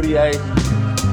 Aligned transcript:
Boudier. 0.00 0.32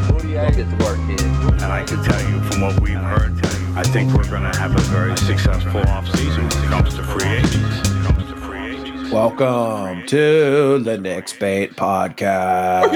Boudier. 0.07 0.49
Get 0.55 0.69
to 0.69 0.85
work, 0.85 0.97
kid. 1.07 1.21
And 1.61 1.63
I 1.63 1.83
can 1.83 2.01
tell 2.05 2.29
you 2.29 2.41
from 2.43 2.61
what 2.61 2.79
we've 2.79 2.95
heard, 2.95 3.33
I 3.75 3.83
think 3.83 4.13
we're 4.13 4.29
going 4.29 4.49
to 4.49 4.57
have 4.57 4.73
a 4.73 4.79
very 4.83 5.17
successful 5.17 5.81
offseason 5.81 6.54
when 6.54 6.63
it 6.63 6.69
comes 6.69 6.93
to 6.93 7.04
free 7.04 7.27
agents. 7.27 7.89
Comes 8.07 8.29
to 8.29 8.37
free 8.37 8.77
agents. 8.77 9.11
Welcome 9.11 10.05
to 10.07 10.79
the 10.79 10.97
Knicks 10.97 11.33
Bait 11.33 11.75
Podcast. 11.75 12.93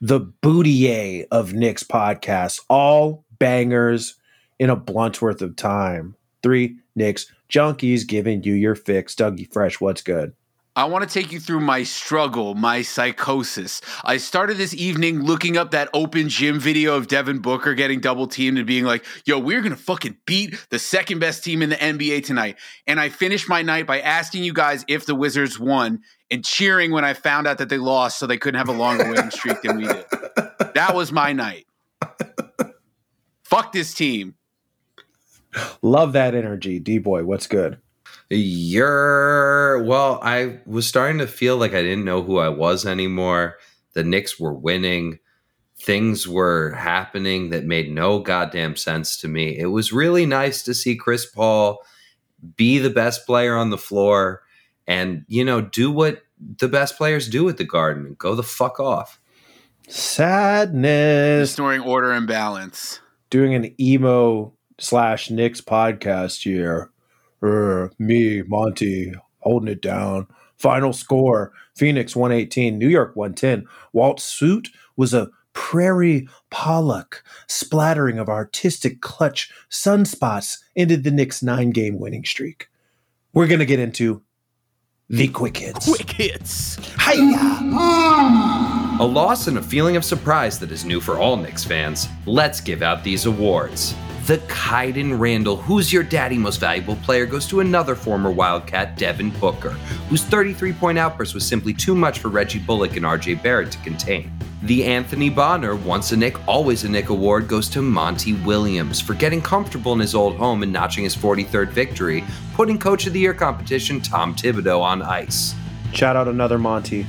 the 0.00 0.20
Boudier 0.42 1.26
of 1.30 1.52
Knicks 1.52 1.84
Podcast. 1.84 2.62
All 2.68 3.24
bangers 3.38 4.16
in 4.58 4.68
a 4.68 4.74
blunt's 4.74 5.22
worth 5.22 5.42
of 5.42 5.54
time. 5.54 6.16
Three 6.42 6.78
Knicks 6.96 7.32
junkies 7.48 8.04
giving 8.04 8.42
you 8.42 8.54
your 8.54 8.74
fix. 8.74 9.14
Dougie 9.14 9.52
Fresh, 9.52 9.80
what's 9.80 10.02
good? 10.02 10.34
I 10.78 10.84
want 10.84 11.02
to 11.02 11.12
take 11.12 11.32
you 11.32 11.40
through 11.40 11.58
my 11.58 11.82
struggle, 11.82 12.54
my 12.54 12.82
psychosis. 12.82 13.80
I 14.04 14.16
started 14.16 14.58
this 14.58 14.72
evening 14.74 15.24
looking 15.24 15.56
up 15.56 15.72
that 15.72 15.88
open 15.92 16.28
gym 16.28 16.60
video 16.60 16.94
of 16.94 17.08
Devin 17.08 17.40
Booker 17.40 17.74
getting 17.74 17.98
double 17.98 18.28
teamed 18.28 18.58
and 18.58 18.66
being 18.66 18.84
like, 18.84 19.04
yo, 19.24 19.40
we're 19.40 19.60
going 19.60 19.74
to 19.74 19.76
fucking 19.76 20.18
beat 20.24 20.54
the 20.70 20.78
second 20.78 21.18
best 21.18 21.42
team 21.42 21.62
in 21.62 21.70
the 21.70 21.76
NBA 21.76 22.24
tonight. 22.24 22.58
And 22.86 23.00
I 23.00 23.08
finished 23.08 23.48
my 23.48 23.60
night 23.60 23.88
by 23.88 24.00
asking 24.00 24.44
you 24.44 24.52
guys 24.52 24.84
if 24.86 25.04
the 25.04 25.16
Wizards 25.16 25.58
won 25.58 26.02
and 26.30 26.44
cheering 26.44 26.92
when 26.92 27.04
I 27.04 27.12
found 27.12 27.48
out 27.48 27.58
that 27.58 27.70
they 27.70 27.78
lost 27.78 28.20
so 28.20 28.28
they 28.28 28.38
couldn't 28.38 28.58
have 28.58 28.68
a 28.68 28.78
longer 28.78 29.08
winning 29.08 29.32
streak 29.32 29.60
than 29.62 29.78
we 29.78 29.86
did. 29.88 30.04
That 30.74 30.92
was 30.94 31.10
my 31.10 31.32
night. 31.32 31.66
Fuck 33.42 33.72
this 33.72 33.94
team. 33.94 34.36
Love 35.82 36.12
that 36.12 36.36
energy. 36.36 36.78
D 36.78 36.98
boy, 36.98 37.24
what's 37.24 37.48
good? 37.48 37.80
You're 38.30 39.82
well, 39.84 40.20
I 40.22 40.60
was 40.66 40.86
starting 40.86 41.18
to 41.18 41.26
feel 41.26 41.56
like 41.56 41.72
I 41.72 41.82
didn't 41.82 42.04
know 42.04 42.22
who 42.22 42.38
I 42.38 42.50
was 42.50 42.84
anymore. 42.84 43.56
The 43.94 44.04
Knicks 44.04 44.38
were 44.38 44.52
winning. 44.52 45.18
Things 45.80 46.28
were 46.28 46.72
happening 46.72 47.50
that 47.50 47.64
made 47.64 47.90
no 47.90 48.18
goddamn 48.18 48.76
sense 48.76 49.16
to 49.18 49.28
me. 49.28 49.58
It 49.58 49.66
was 49.66 49.92
really 49.92 50.26
nice 50.26 50.62
to 50.64 50.74
see 50.74 50.96
Chris 50.96 51.24
Paul 51.24 51.82
be 52.56 52.78
the 52.78 52.90
best 52.90 53.26
player 53.26 53.56
on 53.56 53.70
the 53.70 53.78
floor 53.78 54.42
and, 54.86 55.24
you 55.28 55.44
know, 55.44 55.60
do 55.60 55.90
what 55.90 56.22
the 56.58 56.68
best 56.68 56.96
players 56.96 57.28
do 57.28 57.48
at 57.48 57.56
the 57.56 57.64
garden 57.64 58.06
and 58.06 58.18
go 58.18 58.34
the 58.34 58.42
fuck 58.42 58.78
off. 58.78 59.20
Sadness. 59.88 61.50
Restoring 61.50 61.80
order 61.80 62.12
and 62.12 62.26
balance. 62.26 63.00
Doing 63.30 63.54
an 63.54 63.74
emo 63.80 64.52
slash 64.78 65.30
Knicks 65.30 65.60
podcast 65.60 66.42
here. 66.42 66.90
Er, 67.42 67.92
me, 67.98 68.42
Monty, 68.42 69.12
holding 69.40 69.68
it 69.68 69.82
down. 69.82 70.26
Final 70.56 70.92
score 70.92 71.52
Phoenix 71.76 72.16
118, 72.16 72.78
New 72.78 72.88
York 72.88 73.14
110. 73.14 73.66
Walt's 73.92 74.24
suit 74.24 74.68
was 74.96 75.14
a 75.14 75.30
prairie 75.52 76.28
pollock. 76.50 77.22
Splattering 77.46 78.18
of 78.18 78.28
artistic 78.28 79.00
clutch 79.00 79.52
sunspots 79.70 80.58
ended 80.76 81.04
the 81.04 81.10
Knicks' 81.10 81.42
nine 81.42 81.70
game 81.70 81.98
winning 81.98 82.24
streak. 82.24 82.68
We're 83.32 83.46
going 83.46 83.60
to 83.60 83.66
get 83.66 83.78
into 83.78 84.22
the 85.08 85.28
quick 85.28 85.56
hits. 85.56 85.86
Quick 85.86 86.10
hits. 86.10 86.76
Hiya! 87.00 87.60
A 89.00 89.06
loss 89.06 89.46
and 89.46 89.58
a 89.58 89.62
feeling 89.62 89.96
of 89.96 90.04
surprise 90.04 90.58
that 90.58 90.72
is 90.72 90.84
new 90.84 91.00
for 91.00 91.18
all 91.18 91.36
Knicks 91.36 91.64
fans. 91.64 92.08
Let's 92.26 92.60
give 92.60 92.82
out 92.82 93.04
these 93.04 93.26
awards. 93.26 93.94
The 94.28 94.36
Kaiden 94.36 95.18
Randall 95.18 95.56
Who's 95.56 95.90
Your 95.90 96.02
Daddy 96.02 96.36
Most 96.36 96.60
Valuable 96.60 96.96
Player 96.96 97.24
goes 97.24 97.46
to 97.46 97.60
another 97.60 97.94
former 97.94 98.30
Wildcat, 98.30 98.98
Devin 98.98 99.30
Booker, 99.30 99.70
whose 100.10 100.22
33 100.22 100.74
point 100.74 100.98
outburst 100.98 101.32
was 101.32 101.46
simply 101.46 101.72
too 101.72 101.94
much 101.94 102.18
for 102.18 102.28
Reggie 102.28 102.58
Bullock 102.58 102.98
and 102.98 103.06
RJ 103.06 103.42
Barrett 103.42 103.72
to 103.72 103.78
contain. 103.78 104.30
The 104.64 104.84
Anthony 104.84 105.30
Bonner 105.30 105.76
Once 105.76 106.12
a 106.12 106.16
Knick, 106.18 106.46
Always 106.46 106.84
a 106.84 106.90
Knick 106.90 107.08
award 107.08 107.48
goes 107.48 107.70
to 107.70 107.80
Monty 107.80 108.34
Williams 108.34 109.00
for 109.00 109.14
getting 109.14 109.40
comfortable 109.40 109.94
in 109.94 110.00
his 110.00 110.14
old 110.14 110.36
home 110.36 110.62
and 110.62 110.70
notching 110.70 111.04
his 111.04 111.16
43rd 111.16 111.70
victory, 111.70 112.22
putting 112.52 112.78
Coach 112.78 113.06
of 113.06 113.14
the 113.14 113.20
Year 113.20 113.32
competition 113.32 113.98
Tom 113.98 114.34
Thibodeau 114.34 114.82
on 114.82 115.00
ice. 115.00 115.54
Shout 115.94 116.16
out 116.16 116.28
another 116.28 116.58
Monty. 116.58 117.06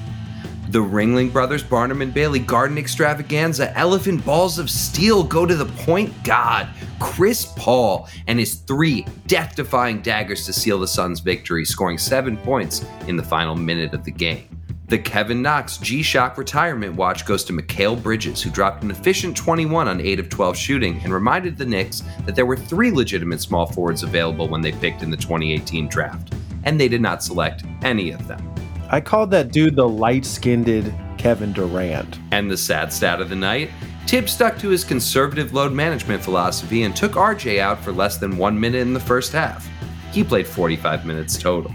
The 0.70 0.78
Ringling 0.78 1.34
Brothers 1.34 1.64
Barnum 1.64 2.04
and 2.04 2.14
Bailey 2.14 2.38
Garden 2.38 2.78
Extravaganza 2.78 3.76
Elephant 3.76 4.24
Balls 4.24 4.60
of 4.60 4.70
Steel 4.70 5.24
go 5.24 5.44
to 5.48 5.56
the 5.56 5.66
point 5.66 6.14
god, 6.24 6.70
Chris 7.00 7.52
Paul, 7.56 8.08
and 8.28 8.38
his 8.38 8.54
three 8.54 9.04
death 9.26 9.56
defying 9.56 10.04
daggers 10.04 10.46
to 10.46 10.54
seal 10.54 10.78
the 10.78 10.88
Suns' 10.88 11.22
victory, 11.22 11.66
scoring 11.66 11.98
seven 11.98 12.38
points 12.38 12.86
in 13.08 13.18
the 13.18 13.24
final 13.24 13.56
minute 13.56 13.96
of 13.96 14.04
the 14.04 14.12
game. 14.12 14.62
The 14.86 15.00
Kevin 15.00 15.42
Knox 15.42 15.78
G 15.78 16.04
Shock 16.04 16.38
retirement 16.38 16.94
watch 16.94 17.26
goes 17.26 17.44
to 17.46 17.54
Mikal 17.54 18.00
Bridges, 18.00 18.40
who 18.40 18.52
dropped 18.52 18.84
an 18.84 18.92
efficient 18.92 19.36
21 19.36 19.88
on 19.88 20.00
8 20.00 20.20
of 20.20 20.30
12 20.30 20.56
shooting 20.56 21.02
and 21.04 21.12
reminded 21.12 21.58
the 21.58 21.66
Knicks 21.66 22.04
that 22.28 22.36
there 22.36 22.46
were 22.46 22.56
three 22.56 22.92
legitimate 22.92 23.42
small 23.42 23.66
forwards 23.66 24.04
available 24.04 24.48
when 24.48 24.62
they 24.62 24.74
picked 24.74 25.02
in 25.02 25.10
the 25.10 25.18
2018 25.18 25.88
draft, 25.88 26.36
and 26.66 26.80
they 26.80 26.88
did 26.88 27.02
not 27.02 27.24
select 27.24 27.64
any 27.82 28.12
of 28.12 28.28
them. 28.28 28.59
I 28.90 29.02
called 29.02 29.32
that 29.32 29.52
dude 29.52 29.76
the 29.76 29.88
light 29.88 30.26
skinned 30.26 30.94
Kevin 31.18 31.54
Durant. 31.54 32.20
And 32.32 32.50
the 32.50 32.58
sad 32.58 32.92
stat 32.92 33.22
of 33.22 33.30
the 33.30 33.36
night 33.36 33.70
Thibs 34.10 34.32
stuck 34.32 34.58
to 34.58 34.70
his 34.70 34.84
conservative 34.84 35.54
load 35.54 35.72
management 35.72 36.24
philosophy 36.24 36.82
and 36.82 36.96
took 36.96 37.12
RJ 37.12 37.60
out 37.60 37.80
for 37.80 37.92
less 37.92 38.18
than 38.18 38.40
one 38.40 38.60
minute 38.60 38.82
in 38.82 38.92
the 38.92 39.00
first 39.00 39.32
half. 39.32 39.70
He 40.12 40.24
played 40.24 40.48
45 40.48 41.06
minutes 41.06 41.38
total. 41.38 41.72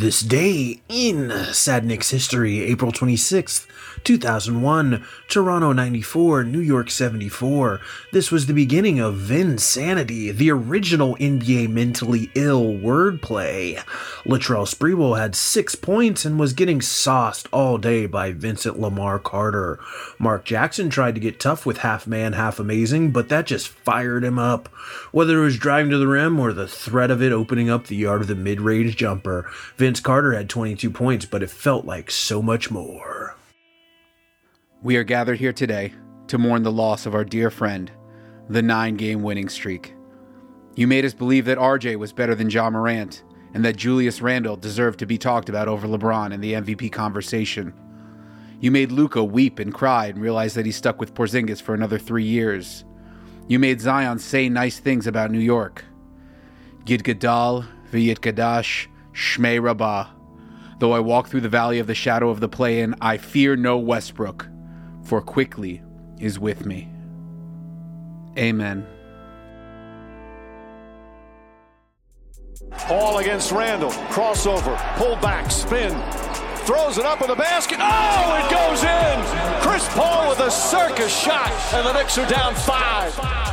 This 0.00 0.22
day 0.22 0.80
in 0.88 1.30
Sad 1.52 1.84
Knicks 1.84 2.08
history, 2.08 2.60
April 2.60 2.90
26th, 2.90 3.66
2001, 4.02 5.04
Toronto 5.28 5.72
94, 5.72 6.44
New 6.44 6.60
York 6.60 6.90
74. 6.90 7.80
This 8.10 8.30
was 8.30 8.46
the 8.46 8.54
beginning 8.54 8.98
of 8.98 9.16
Vinsanity, 9.16 10.34
the 10.34 10.50
original 10.52 11.16
NBA 11.16 11.68
mentally 11.68 12.30
ill 12.34 12.72
wordplay. 12.72 13.76
Latrell 14.24 14.66
Sprewell 14.66 15.18
had 15.18 15.36
six 15.36 15.74
points 15.74 16.24
and 16.24 16.40
was 16.40 16.54
getting 16.54 16.80
sauced 16.80 17.46
all 17.52 17.76
day 17.76 18.06
by 18.06 18.32
Vincent 18.32 18.80
Lamar 18.80 19.18
Carter. 19.18 19.78
Mark 20.18 20.46
Jackson 20.46 20.88
tried 20.88 21.14
to 21.14 21.20
get 21.20 21.38
tough 21.38 21.66
with 21.66 21.78
half 21.78 22.06
man, 22.06 22.32
half 22.32 22.58
amazing, 22.58 23.10
but 23.10 23.28
that 23.28 23.44
just 23.44 23.68
fired 23.68 24.24
him 24.24 24.38
up. 24.38 24.68
Whether 25.12 25.40
it 25.40 25.44
was 25.44 25.58
driving 25.58 25.90
to 25.90 25.98
the 25.98 26.08
rim 26.08 26.40
or 26.40 26.54
the 26.54 26.66
threat 26.66 27.10
of 27.10 27.20
it 27.20 27.32
opening 27.32 27.68
up 27.68 27.86
the 27.86 27.96
yard 27.96 28.22
of 28.22 28.28
the 28.28 28.34
mid 28.34 28.62
range 28.62 28.96
jumper, 28.96 29.50
Vince 29.90 29.98
Carter 29.98 30.34
had 30.34 30.48
22 30.48 30.88
points, 30.88 31.26
but 31.26 31.42
it 31.42 31.50
felt 31.50 31.84
like 31.84 32.12
so 32.12 32.40
much 32.40 32.70
more. 32.70 33.34
We 34.84 34.94
are 34.94 35.02
gathered 35.02 35.40
here 35.40 35.52
today 35.52 35.92
to 36.28 36.38
mourn 36.38 36.62
the 36.62 36.70
loss 36.70 37.06
of 37.06 37.14
our 37.16 37.24
dear 37.24 37.50
friend, 37.50 37.90
the 38.48 38.62
nine 38.62 38.94
game 38.94 39.24
winning 39.24 39.48
streak. 39.48 39.96
You 40.76 40.86
made 40.86 41.04
us 41.04 41.12
believe 41.12 41.44
that 41.46 41.58
RJ 41.58 41.96
was 41.96 42.12
better 42.12 42.36
than 42.36 42.50
Ja 42.50 42.70
Morant 42.70 43.24
and 43.52 43.64
that 43.64 43.74
Julius 43.74 44.22
Randle 44.22 44.54
deserved 44.54 45.00
to 45.00 45.06
be 45.06 45.18
talked 45.18 45.48
about 45.48 45.66
over 45.66 45.88
LeBron 45.88 46.32
in 46.32 46.40
the 46.40 46.52
MVP 46.52 46.92
conversation. 46.92 47.74
You 48.60 48.70
made 48.70 48.92
Luka 48.92 49.24
weep 49.24 49.58
and 49.58 49.74
cry 49.74 50.06
and 50.06 50.20
realize 50.20 50.54
that 50.54 50.66
he's 50.66 50.76
stuck 50.76 51.00
with 51.00 51.14
Porzingis 51.14 51.60
for 51.60 51.74
another 51.74 51.98
three 51.98 52.22
years. 52.22 52.84
You 53.48 53.58
made 53.58 53.80
Zion 53.80 54.20
say 54.20 54.48
nice 54.48 54.78
things 54.78 55.08
about 55.08 55.32
New 55.32 55.40
York. 55.40 55.84
Gidgadal, 56.84 57.64
Gadal, 57.64 57.66
V'yit 57.90 58.20
Gadash, 58.20 58.86
Shmei 59.12 59.62
Rabbah. 59.62 60.08
Though 60.78 60.92
I 60.92 61.00
walk 61.00 61.28
through 61.28 61.42
the 61.42 61.48
valley 61.48 61.78
of 61.78 61.86
the 61.86 61.94
shadow 61.94 62.30
of 62.30 62.40
the 62.40 62.48
play-in, 62.48 62.94
I 63.00 63.18
fear 63.18 63.54
no 63.56 63.78
Westbrook, 63.78 64.48
for 65.02 65.20
Quickley 65.20 65.82
is 66.18 66.38
with 66.38 66.64
me. 66.64 66.88
Amen. 68.38 68.86
Paul 72.70 73.18
against 73.18 73.52
Randle. 73.52 73.90
Crossover. 73.90 74.76
Pull 74.96 75.16
back. 75.16 75.50
Spin. 75.50 75.90
Throws 76.64 76.98
it 76.98 77.04
up 77.04 77.20
with 77.20 77.28
the 77.28 77.36
basket. 77.36 77.78
Oh, 77.80 78.36
it 78.36 78.50
goes 78.50 78.84
in. 78.84 79.60
Chris 79.60 79.86
Paul 79.94 80.30
with 80.30 80.40
a 80.40 80.50
circus 80.50 81.14
shot. 81.14 81.50
And 81.74 81.86
the 81.86 81.92
Knicks 81.92 82.16
are 82.18 82.28
down 82.28 82.54
five. 82.54 83.49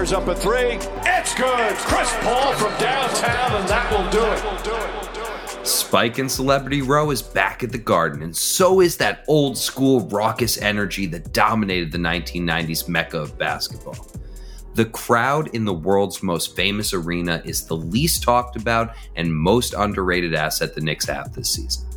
Fires 0.00 0.12
up 0.14 0.28
a 0.28 0.34
three. 0.34 0.78
It's 1.04 1.34
good. 1.34 1.76
Chris 1.76 2.10
Paul 2.22 2.54
from 2.54 2.72
downtown, 2.80 3.60
and 3.60 3.68
that 3.68 3.92
will 3.92 4.10
do 4.10 4.24
it. 5.60 5.66
Spike 5.66 6.16
and 6.16 6.30
Celebrity 6.30 6.80
Row 6.80 7.10
is 7.10 7.20
back 7.20 7.62
at 7.62 7.70
the 7.70 7.76
Garden, 7.76 8.22
and 8.22 8.34
so 8.34 8.80
is 8.80 8.96
that 8.96 9.26
old 9.28 9.58
school 9.58 10.08
raucous 10.08 10.56
energy 10.56 11.04
that 11.08 11.34
dominated 11.34 11.92
the 11.92 11.98
1990s 11.98 12.88
mecca 12.88 13.18
of 13.18 13.36
basketball. 13.36 14.06
The 14.74 14.86
crowd 14.86 15.54
in 15.54 15.66
the 15.66 15.74
world's 15.74 16.22
most 16.22 16.56
famous 16.56 16.94
arena 16.94 17.42
is 17.44 17.66
the 17.66 17.76
least 17.76 18.22
talked 18.22 18.56
about 18.56 18.94
and 19.16 19.36
most 19.36 19.74
underrated 19.74 20.32
asset 20.32 20.74
the 20.74 20.80
Knicks 20.80 21.04
have 21.08 21.34
this 21.34 21.50
season. 21.50 21.89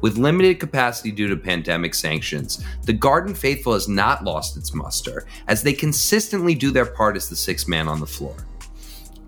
With 0.00 0.16
limited 0.16 0.60
capacity 0.60 1.10
due 1.10 1.28
to 1.28 1.36
pandemic 1.36 1.94
sanctions, 1.94 2.64
the 2.84 2.92
Garden 2.92 3.34
faithful 3.34 3.72
has 3.72 3.88
not 3.88 4.24
lost 4.24 4.56
its 4.56 4.72
muster 4.72 5.26
as 5.48 5.62
they 5.62 5.72
consistently 5.72 6.54
do 6.54 6.70
their 6.70 6.86
part 6.86 7.16
as 7.16 7.28
the 7.28 7.36
sixth 7.36 7.66
man 7.66 7.88
on 7.88 8.00
the 8.00 8.06
floor. 8.06 8.36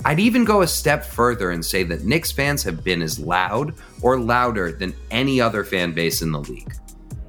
I'd 0.05 0.21
even 0.21 0.45
go 0.45 0.63
a 0.63 0.67
step 0.67 1.05
further 1.05 1.51
and 1.51 1.65
say 1.65 1.83
that 1.85 2.05
Knicks 2.05 2.33
fans 2.33 2.63
have 2.63 2.83
been 2.83 3.03
as 3.03 3.19
loud 3.19 3.75
or 4.01 4.19
louder 4.19 4.73
than 4.73 4.95
any 5.11 5.41
other 5.41 5.63
fan 5.65 5.93
base 5.93 6.23
in 6.23 6.33
the 6.33 6.41
league. 6.41 6.75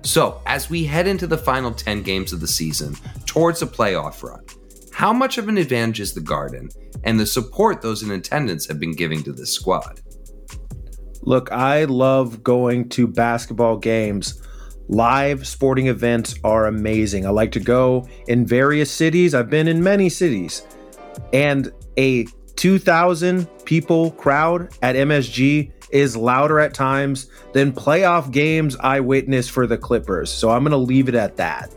So, 0.03 0.41
as 0.45 0.69
we 0.69 0.85
head 0.85 1.05
into 1.05 1.27
the 1.27 1.37
final 1.37 1.71
10 1.71 2.01
games 2.01 2.33
of 2.33 2.39
the 2.39 2.47
season 2.47 2.95
towards 3.25 3.61
a 3.61 3.67
playoff 3.67 4.23
run, 4.23 4.43
how 4.93 5.11
much 5.11 5.37
of 5.37 5.47
an 5.47 5.57
advantage 5.57 5.99
is 5.99 6.13
the 6.13 6.21
Garden 6.21 6.69
and 7.03 7.19
the 7.19 7.25
support 7.25 7.81
those 7.81 8.03
in 8.03 8.11
attendance 8.11 8.67
have 8.67 8.79
been 8.79 8.95
giving 8.95 9.21
to 9.23 9.33
this 9.33 9.51
squad? 9.51 10.01
Look, 11.23 11.51
I 11.51 11.85
love 11.85 12.43
going 12.43 12.89
to 12.89 13.07
basketball 13.07 13.77
games. 13.77 14.41
Live 14.87 15.47
sporting 15.47 15.87
events 15.87 16.35
are 16.43 16.65
amazing. 16.65 17.25
I 17.25 17.29
like 17.29 17.51
to 17.53 17.59
go 17.59 18.07
in 18.27 18.45
various 18.45 18.91
cities. 18.91 19.33
I've 19.33 19.49
been 19.49 19.67
in 19.67 19.83
many 19.83 20.09
cities. 20.09 20.65
And 21.31 21.71
a 21.97 22.25
2,000 22.55 23.47
people 23.65 24.11
crowd 24.11 24.69
at 24.81 24.95
MSG 24.95 25.71
is 25.91 26.17
louder 26.17 26.59
at 26.59 26.73
times 26.73 27.27
than 27.53 27.71
playoff 27.71 28.31
games 28.31 28.75
I 28.79 28.99
witnessed 28.99 29.51
for 29.51 29.67
the 29.67 29.77
Clippers. 29.77 30.31
So 30.31 30.49
I'm 30.49 30.63
going 30.63 30.71
to 30.71 30.77
leave 30.77 31.09
it 31.09 31.15
at 31.15 31.37
that. 31.37 31.73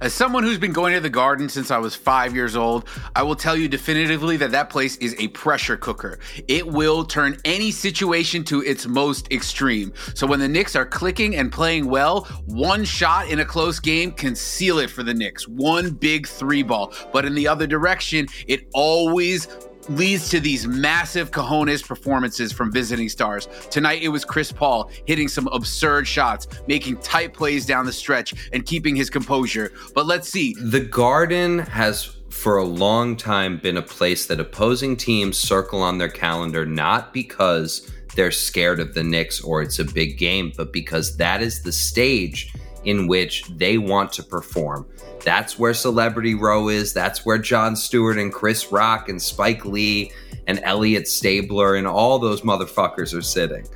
As 0.00 0.14
someone 0.14 0.44
who's 0.44 0.58
been 0.58 0.72
going 0.72 0.94
to 0.94 1.00
the 1.00 1.10
garden 1.10 1.48
since 1.48 1.72
I 1.72 1.78
was 1.78 1.96
five 1.96 2.32
years 2.32 2.54
old, 2.54 2.88
I 3.16 3.24
will 3.24 3.34
tell 3.34 3.56
you 3.56 3.66
definitively 3.68 4.36
that 4.36 4.52
that 4.52 4.70
place 4.70 4.96
is 4.98 5.16
a 5.18 5.26
pressure 5.28 5.76
cooker. 5.76 6.20
It 6.46 6.64
will 6.64 7.04
turn 7.04 7.36
any 7.44 7.72
situation 7.72 8.44
to 8.44 8.62
its 8.62 8.86
most 8.86 9.32
extreme. 9.32 9.92
So 10.14 10.24
when 10.24 10.38
the 10.38 10.46
Knicks 10.46 10.76
are 10.76 10.86
clicking 10.86 11.34
and 11.34 11.50
playing 11.50 11.88
well, 11.90 12.26
one 12.46 12.84
shot 12.84 13.28
in 13.28 13.40
a 13.40 13.44
close 13.44 13.80
game 13.80 14.12
can 14.12 14.36
seal 14.36 14.78
it 14.78 14.88
for 14.88 15.02
the 15.02 15.14
Knicks. 15.14 15.48
One 15.48 15.90
big 15.90 16.28
three 16.28 16.62
ball. 16.62 16.92
But 17.12 17.24
in 17.24 17.34
the 17.34 17.48
other 17.48 17.66
direction, 17.66 18.28
it 18.46 18.68
always 18.74 19.48
leads 19.88 20.28
to 20.30 20.40
these 20.40 20.66
massive 20.66 21.30
cojones 21.30 21.86
performances 21.86 22.52
from 22.52 22.72
visiting 22.72 23.08
stars. 23.08 23.48
Tonight 23.70 24.02
it 24.02 24.08
was 24.08 24.24
Chris 24.24 24.52
Paul 24.52 24.90
hitting 25.06 25.28
some 25.28 25.48
absurd 25.48 26.06
shots, 26.06 26.46
making 26.66 26.98
tight 26.98 27.34
plays 27.34 27.66
down 27.66 27.86
the 27.86 27.92
stretch, 27.92 28.50
and 28.52 28.64
keeping 28.64 28.94
his 28.94 29.10
composure. 29.10 29.72
But 29.94 30.06
let's 30.06 30.28
see. 30.28 30.54
The 30.60 30.80
Garden 30.80 31.60
has 31.60 32.16
for 32.30 32.58
a 32.58 32.64
long 32.64 33.16
time 33.16 33.58
been 33.58 33.76
a 33.76 33.82
place 33.82 34.26
that 34.26 34.38
opposing 34.38 34.96
teams 34.96 35.38
circle 35.38 35.82
on 35.82 35.98
their 35.98 36.08
calendar 36.08 36.64
not 36.64 37.12
because 37.12 37.90
they're 38.14 38.30
scared 38.30 38.80
of 38.80 38.94
the 38.94 39.02
Knicks 39.02 39.40
or 39.40 39.62
it's 39.62 39.78
a 39.78 39.84
big 39.84 40.18
game, 40.18 40.52
but 40.56 40.72
because 40.72 41.16
that 41.16 41.42
is 41.42 41.62
the 41.62 41.72
stage 41.72 42.52
in 42.84 43.06
which 43.06 43.44
they 43.56 43.78
want 43.78 44.12
to 44.12 44.22
perform. 44.22 44.86
That's 45.24 45.58
where 45.58 45.74
Celebrity 45.74 46.34
Row 46.34 46.68
is. 46.68 46.92
That's 46.92 47.26
where 47.26 47.38
Jon 47.38 47.76
Stewart 47.76 48.18
and 48.18 48.32
Chris 48.32 48.70
Rock 48.72 49.08
and 49.08 49.20
Spike 49.20 49.64
Lee 49.64 50.12
and 50.46 50.60
Elliot 50.62 51.08
Stabler 51.08 51.76
and 51.76 51.86
all 51.86 52.18
those 52.18 52.42
motherfuckers 52.42 53.16
are 53.16 53.22
sitting. 53.22 53.66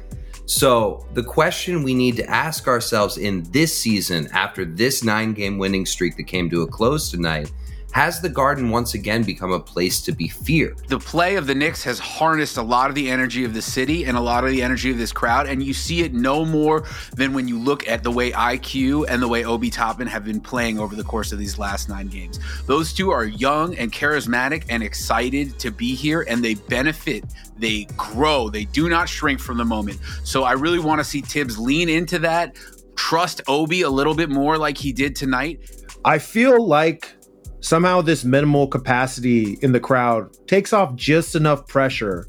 So, 0.47 1.07
the 1.15 1.23
question 1.23 1.83
we 1.83 1.95
need 1.95 2.17
to 2.17 2.29
ask 2.29 2.67
ourselves 2.67 3.17
in 3.17 3.45
this 3.53 3.77
season, 3.77 4.29
after 4.33 4.65
this 4.65 5.05
nine 5.05 5.35
game 5.35 5.57
winning 5.57 5.87
streak 5.87 6.17
that 6.17 6.25
came 6.25 6.51
to 6.51 6.63
a 6.63 6.67
close 6.67 7.11
tonight, 7.11 7.53
has 7.93 8.21
the 8.21 8.29
Garden 8.29 8.71
once 8.71 8.95
again 8.95 9.23
become 9.23 9.53
a 9.53 9.61
place 9.61 10.01
to 10.03 10.13
be 10.13 10.29
feared? 10.29 10.79
The 10.89 10.99
play 10.99 11.37
of 11.37 11.47
the 11.47 11.55
Knicks 11.55 11.85
has 11.85 11.99
harnessed 11.99 12.57
a 12.57 12.63
lot 12.63 12.89
of 12.89 12.95
the 12.95 13.11
energy 13.11 13.45
of 13.45 13.55
the 13.55 13.63
city 13.63 14.05
and 14.05 14.17
a 14.17 14.21
lot 14.21 14.45
of 14.45 14.51
the 14.51 14.63
energy 14.63 14.91
of 14.91 14.99
this 14.99 15.13
crowd, 15.13 15.47
and 15.47 15.63
you 15.63 15.75
see 15.75 16.01
it 16.01 16.15
no 16.15 16.45
more 16.45 16.85
than 17.15 17.35
when 17.35 17.47
you 17.47 17.59
look 17.59 17.87
at 17.87 18.03
the 18.03 18.11
way 18.11 18.33
IQ 18.33 19.07
and 19.09 19.23
the 19.23 19.29
way 19.29 19.45
Obi 19.45 19.71
Toppin 19.71 20.07
have 20.07 20.25
been 20.25 20.41
playing 20.41 20.79
over 20.79 20.97
the 20.97 21.05
course 21.05 21.33
of 21.33 21.39
these 21.39 21.59
last 21.59 21.89
nine 21.89 22.09
games. 22.09 22.41
Those 22.67 22.93
two 22.93 23.11
are 23.11 23.25
young 23.25 23.77
and 23.77 23.93
charismatic 23.93 24.65
and 24.69 24.83
excited 24.83 25.59
to 25.59 25.71
be 25.71 25.95
here, 25.95 26.23
and 26.29 26.43
they 26.43 26.55
benefit, 26.55 27.25
they 27.59 27.85
grow, 27.97 28.49
they 28.49 28.65
do 28.65 28.89
not 28.89 29.09
shrink 29.09 29.39
from 29.39 29.59
the 29.59 29.65
moment. 29.65 30.01
So 30.25 30.45
I 30.45 30.53
really 30.53 30.79
want 30.79 31.01
to 31.01 31.05
see 31.05 31.21
Thibs 31.21 31.59
lean 31.59 31.89
into 31.89 32.19
that, 32.21 32.57
trust 32.97 33.43
Obi 33.49 33.83
a 33.83 33.91
little 33.91 34.15
bit 34.15 34.31
more 34.31 34.57
like 34.57 34.79
he 34.79 34.93
did 34.93 35.15
tonight. 35.15 35.61
I 36.05 36.19
feel 36.19 36.67
like 36.67 37.13
somehow 37.63 38.03
this 38.03 38.25
minimal 38.25 38.67
capacity 38.67 39.57
in 39.63 39.73
the 39.73 39.81
crowd 39.81 40.37
takes 40.47 40.73
off 40.73 40.95
just 40.95 41.35
enough 41.35 41.67
pressure 41.67 42.27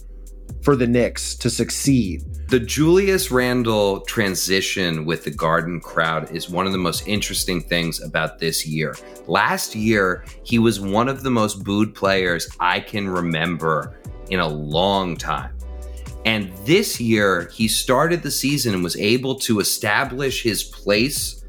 for 0.62 0.76
the 0.78 0.88
Knicks 0.88 1.36
to 1.36 1.50
succeed. 1.50 2.24
The 2.48 2.60
Julius 2.60 3.32
Randle 3.32 4.02
transition 4.02 5.06
with 5.06 5.26
the 5.26 5.32
Garden 5.32 5.82
crowd 5.82 6.32
is 6.32 6.50
one 6.50 6.66
of 6.66 6.72
the 6.72 6.78
most 6.78 7.06
interesting 7.08 7.62
things 7.62 8.02
about 8.02 8.40
this 8.40 8.66
year. 8.66 8.96
Last 9.28 9.76
year, 9.76 10.24
he 10.44 10.60
was 10.60 10.80
one 10.80 11.10
of 11.10 11.24
the 11.24 11.32
most 11.32 11.64
booed 11.64 11.94
players 11.94 12.48
I 12.60 12.80
can 12.80 13.10
remember 13.10 14.00
in 14.30 14.40
a 14.40 14.48
long 14.48 15.18
time. 15.18 15.58
And 16.26 16.54
this 16.66 17.02
year, 17.02 17.50
he 17.54 17.68
started 17.68 18.24
the 18.24 18.32
season 18.32 18.74
and 18.74 18.84
was 18.84 18.96
able 18.96 19.36
to 19.40 19.60
establish 19.60 20.44
his 20.44 20.64
place 20.64 21.44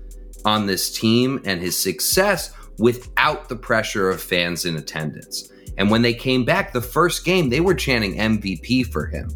on 0.44 0.66
this 0.66 0.92
team 0.92 1.40
and 1.44 1.60
his 1.60 1.78
success 1.78 2.52
without 2.78 3.48
the 3.48 3.56
pressure 3.56 4.10
of 4.10 4.22
fans 4.22 4.64
in 4.64 4.76
attendance. 4.76 5.50
And 5.76 5.90
when 5.90 6.02
they 6.02 6.14
came 6.14 6.44
back 6.44 6.72
the 6.72 6.80
first 6.80 7.24
game, 7.24 7.48
they 7.48 7.60
were 7.60 7.74
chanting 7.74 8.16
MVP 8.16 8.86
for 8.86 9.06
him. 9.06 9.30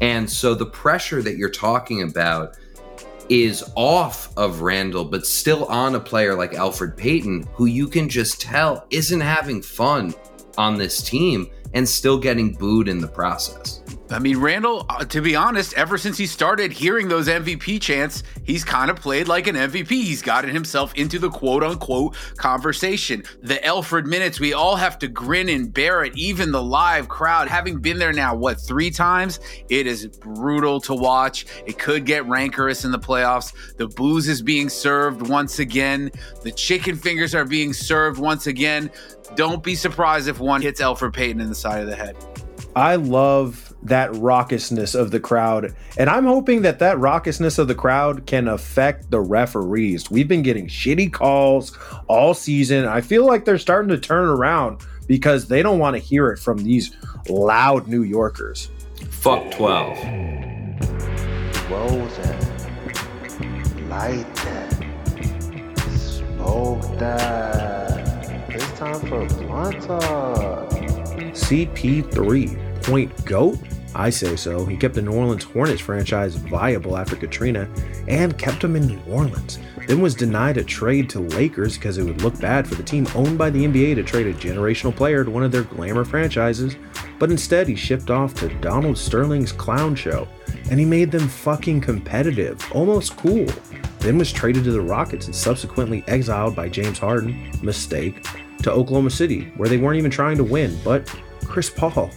And 0.00 0.28
so 0.28 0.54
the 0.54 0.66
pressure 0.66 1.22
that 1.22 1.36
you're 1.36 1.50
talking 1.50 2.02
about 2.02 2.56
is 3.28 3.64
off 3.76 4.36
of 4.36 4.60
Randle, 4.60 5.04
but 5.04 5.26
still 5.26 5.64
on 5.66 5.94
a 5.94 6.00
player 6.00 6.34
like 6.34 6.52
Elfrid 6.52 6.96
Payton, 6.96 7.48
who 7.54 7.66
you 7.66 7.88
can 7.88 8.08
just 8.08 8.40
tell 8.40 8.86
isn't 8.90 9.20
having 9.20 9.62
fun 9.62 10.14
on 10.58 10.76
this 10.76 11.02
team 11.02 11.48
and 11.72 11.88
still 11.88 12.18
getting 12.18 12.52
booed 12.52 12.88
in 12.88 12.98
the 12.98 13.08
process. 13.08 13.81
I 14.12 14.18
mean, 14.18 14.38
Randle, 14.38 14.84
uh, 14.88 15.04
to 15.06 15.20
be 15.20 15.34
honest, 15.34 15.74
ever 15.74 15.96
since 15.96 16.18
he 16.18 16.26
started 16.26 16.72
hearing 16.72 17.08
those 17.08 17.28
MVP 17.28 17.80
chants, 17.80 18.22
he's 18.44 18.62
kind 18.62 18.90
of 18.90 18.96
played 19.00 19.26
like 19.26 19.46
an 19.46 19.56
MVP. 19.56 19.88
He's 19.88 20.22
gotten 20.22 20.50
himself 20.50 20.94
into 20.94 21.18
the 21.18 21.30
quote 21.30 21.62
unquote 21.62 22.16
conversation. 22.36 23.24
The 23.42 23.54
Elfrid 23.56 24.04
minutes, 24.04 24.38
we 24.38 24.52
all 24.52 24.76
have 24.76 24.98
to 25.00 25.08
grin 25.08 25.48
and 25.48 25.72
bear 25.72 26.04
it, 26.04 26.16
even 26.16 26.52
the 26.52 26.62
live 26.62 27.08
crowd. 27.08 27.48
Having 27.48 27.80
been 27.80 27.98
there 27.98 28.12
now, 28.12 28.34
what, 28.34 28.60
three 28.60 28.90
times? 28.90 29.40
It 29.68 29.86
is 29.86 30.06
brutal 30.06 30.80
to 30.82 30.94
watch. 30.94 31.46
It 31.66 31.78
could 31.78 32.04
get 32.04 32.26
rancorous 32.26 32.84
in 32.84 32.90
the 32.90 32.98
playoffs. 32.98 33.76
The 33.76 33.88
booze 33.88 34.28
is 34.28 34.42
being 34.42 34.68
served 34.68 35.28
once 35.28 35.58
again, 35.58 36.10
the 36.42 36.52
chicken 36.52 36.96
fingers 36.96 37.34
are 37.34 37.44
being 37.44 37.72
served 37.72 38.18
once 38.18 38.46
again. 38.46 38.90
Don't 39.34 39.62
be 39.62 39.74
surprised 39.74 40.28
if 40.28 40.40
one 40.40 40.60
hits 40.60 40.80
Elfrid 40.80 41.14
Payton 41.14 41.40
in 41.40 41.48
the 41.48 41.54
side 41.54 41.80
of 41.80 41.88
the 41.88 41.96
head. 41.96 42.16
I 42.76 42.96
love 42.96 43.71
that 43.82 44.10
raucousness 44.12 44.98
of 44.98 45.10
the 45.10 45.20
crowd. 45.20 45.74
And 45.96 46.08
I'm 46.08 46.24
hoping 46.24 46.62
that 46.62 46.78
that 46.78 46.96
raucousness 46.96 47.58
of 47.58 47.68
the 47.68 47.74
crowd 47.74 48.26
can 48.26 48.48
affect 48.48 49.10
the 49.10 49.20
referees. 49.20 50.10
We've 50.10 50.28
been 50.28 50.42
getting 50.42 50.68
shitty 50.68 51.12
calls 51.12 51.76
all 52.06 52.34
season. 52.34 52.86
I 52.86 53.00
feel 53.00 53.26
like 53.26 53.44
they're 53.44 53.58
starting 53.58 53.88
to 53.90 53.98
turn 53.98 54.28
around 54.28 54.82
because 55.06 55.48
they 55.48 55.62
don't 55.62 55.78
want 55.78 55.94
to 55.96 56.00
hear 56.00 56.30
it 56.30 56.38
from 56.38 56.58
these 56.58 56.96
loud 57.28 57.88
New 57.88 58.02
Yorkers. 58.02 58.70
Fuck 59.10 59.50
12. 59.50 59.88
Roll 61.70 62.06
that. 62.06 62.52
Light 63.88 64.34
that. 64.36 64.72
Smoke 65.98 66.98
that. 66.98 68.48
It's 68.48 68.78
time 68.78 69.00
for 69.00 69.26
blunt 69.26 69.82
talk. 69.82 70.70
CP3 71.32 72.82
point 72.82 73.24
goat? 73.24 73.58
I 73.94 74.10
say 74.10 74.36
so. 74.36 74.64
He 74.64 74.76
kept 74.76 74.94
the 74.94 75.02
New 75.02 75.12
Orleans 75.12 75.44
Hornets 75.44 75.80
franchise 75.80 76.36
viable 76.36 76.96
after 76.96 77.16
Katrina 77.16 77.68
and 78.08 78.38
kept 78.38 78.62
them 78.62 78.76
in 78.76 78.86
New 78.86 79.00
Orleans. 79.08 79.58
Then 79.86 80.00
was 80.00 80.14
denied 80.14 80.56
a 80.56 80.64
trade 80.64 81.10
to 81.10 81.20
Lakers 81.20 81.76
because 81.76 81.98
it 81.98 82.04
would 82.04 82.22
look 82.22 82.38
bad 82.40 82.66
for 82.66 82.76
the 82.76 82.82
team 82.82 83.06
owned 83.14 83.36
by 83.36 83.50
the 83.50 83.64
NBA 83.64 83.96
to 83.96 84.02
trade 84.02 84.26
a 84.26 84.34
generational 84.34 84.94
player 84.94 85.24
to 85.24 85.30
one 85.30 85.42
of 85.42 85.52
their 85.52 85.64
glamour 85.64 86.04
franchises. 86.04 86.76
But 87.18 87.30
instead, 87.30 87.68
he 87.68 87.74
shipped 87.74 88.10
off 88.10 88.34
to 88.34 88.48
Donald 88.60 88.96
Sterling's 88.96 89.52
clown 89.52 89.94
show 89.94 90.28
and 90.70 90.78
he 90.78 90.86
made 90.86 91.10
them 91.10 91.28
fucking 91.28 91.80
competitive, 91.80 92.64
almost 92.72 93.16
cool. 93.16 93.46
Then 93.98 94.18
was 94.18 94.32
traded 94.32 94.64
to 94.64 94.72
the 94.72 94.80
Rockets 94.80 95.26
and 95.26 95.34
subsequently 95.34 96.04
exiled 96.06 96.56
by 96.56 96.68
James 96.68 96.98
Harden, 96.98 97.52
mistake, 97.62 98.26
to 98.62 98.72
Oklahoma 98.72 99.10
City, 99.10 99.52
where 99.56 99.68
they 99.68 99.76
weren't 99.76 99.98
even 99.98 100.10
trying 100.10 100.36
to 100.36 100.44
win, 100.44 100.78
but 100.84 101.06
Chris 101.44 101.70
Paul. 101.70 102.10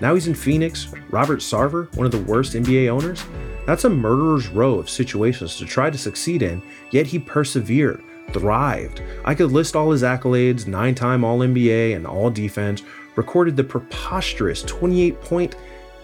Now 0.00 0.14
he's 0.14 0.26
in 0.26 0.34
Phoenix. 0.34 0.92
Robert 1.10 1.40
Sarver, 1.40 1.94
one 1.96 2.06
of 2.06 2.12
the 2.12 2.22
worst 2.22 2.54
NBA 2.54 2.88
owners. 2.88 3.24
That's 3.66 3.84
a 3.84 3.90
murderer's 3.90 4.48
row 4.48 4.74
of 4.78 4.90
situations 4.90 5.56
to 5.56 5.64
try 5.64 5.90
to 5.90 5.98
succeed 5.98 6.42
in, 6.42 6.62
yet 6.90 7.06
he 7.06 7.18
persevered, 7.18 8.02
thrived. 8.30 9.02
I 9.24 9.34
could 9.34 9.52
list 9.52 9.74
all 9.74 9.90
his 9.90 10.02
accolades 10.02 10.66
nine 10.66 10.94
time 10.94 11.24
All 11.24 11.40
NBA 11.40 11.96
and 11.96 12.06
All 12.06 12.30
Defense, 12.30 12.82
recorded 13.16 13.56
the 13.56 13.64
preposterous 13.64 14.62
28 14.62 15.20
point 15.22 15.56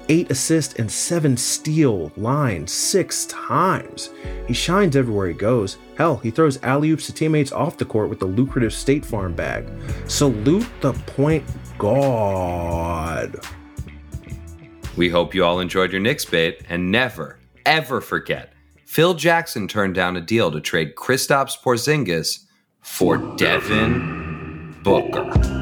8 0.08 0.30
assist 0.30 0.78
and 0.78 0.90
7 0.90 1.36
steal 1.36 2.10
line 2.16 2.66
six 2.66 3.26
times. 3.26 4.10
He 4.48 4.54
shines 4.54 4.96
everywhere 4.96 5.28
he 5.28 5.34
goes. 5.34 5.78
Hell, 5.96 6.16
he 6.16 6.30
throws 6.30 6.62
alley 6.64 6.90
oops 6.90 7.06
to 7.06 7.12
teammates 7.12 7.52
off 7.52 7.78
the 7.78 7.84
court 7.84 8.08
with 8.08 8.18
the 8.18 8.26
lucrative 8.26 8.72
State 8.72 9.04
Farm 9.04 9.32
bag. 9.32 9.68
Salute 10.08 10.66
the 10.80 10.92
point 10.92 11.44
god. 11.78 13.36
We 14.96 15.08
hope 15.08 15.34
you 15.34 15.44
all 15.44 15.60
enjoyed 15.60 15.92
your 15.92 16.00
Knicks 16.00 16.24
bit 16.24 16.64
and 16.68 16.90
never, 16.90 17.38
ever 17.64 18.00
forget 18.00 18.52
Phil 18.92 19.14
Jackson 19.14 19.68
turned 19.68 19.94
down 19.94 20.18
a 20.18 20.20
deal 20.20 20.50
to 20.50 20.60
trade 20.60 20.96
Kristaps 20.96 21.56
Porzingis 21.58 22.44
for 22.82 23.16
Devin 23.36 24.76
Booker. 24.82 25.61